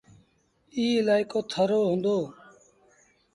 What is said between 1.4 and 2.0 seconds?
ٿر رو